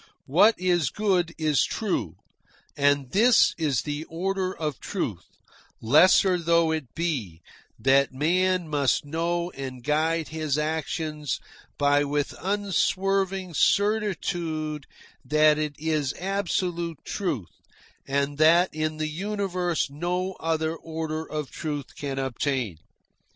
[0.25, 2.15] What is good is true.
[2.75, 5.25] And this is the order of truth,
[5.79, 7.43] lesser though it be,
[7.77, 11.39] that man must know and guide his actions
[11.77, 14.87] by with unswerving certitude
[15.23, 17.51] that it is absolute truth
[18.07, 22.77] and that in the universe no other order of truth can obtain.